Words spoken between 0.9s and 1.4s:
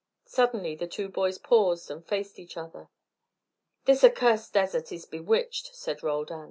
boys